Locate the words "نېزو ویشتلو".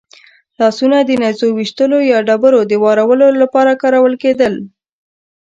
1.21-1.99